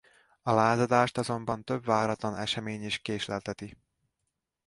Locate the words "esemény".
2.37-2.83